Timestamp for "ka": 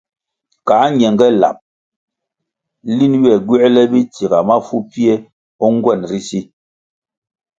0.67-0.75